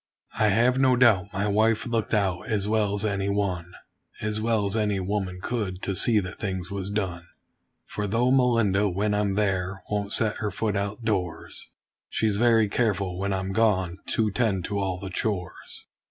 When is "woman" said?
4.99-5.37